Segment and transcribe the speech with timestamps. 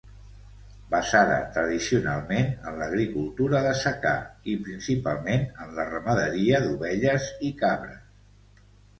[0.91, 4.13] Basada tradicionalment en l'agricultura de secà
[4.53, 8.01] i principalment en la ramaderia d'ovelles i cabres.